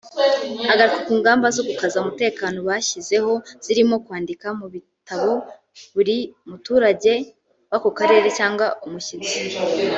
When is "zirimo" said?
3.65-3.95